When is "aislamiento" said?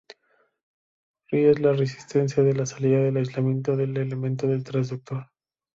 3.17-3.77